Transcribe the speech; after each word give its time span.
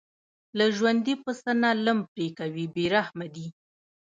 له 0.57 0.65
ژوندي 0.75 1.15
پسه 1.23 1.51
نه 1.63 1.69
لم 1.85 1.99
پرې 2.11 2.27
کوي 2.39 2.65
بې 2.73 2.85
رحمه 2.95 3.27
دي. 3.35 3.47